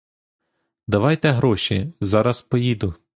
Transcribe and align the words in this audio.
Давайте 0.87 1.31
гроші, 1.31 1.93
зараз 1.99 2.41
поїду. 2.41 2.95